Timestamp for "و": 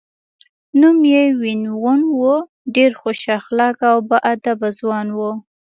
2.17-2.19, 5.17-5.19